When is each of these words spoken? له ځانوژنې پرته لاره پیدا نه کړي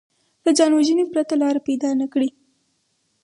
له 0.43 0.51
ځانوژنې 0.57 1.05
پرته 1.11 1.33
لاره 1.41 1.61
پیدا 1.67 1.89
نه 2.01 2.07
کړي 2.13 2.29